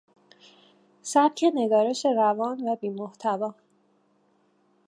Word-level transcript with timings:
سبک 1.03 1.43
نگارش 1.55 2.05
روان 2.05 2.67
و 2.67 2.75
بیمحتوا 2.75 3.53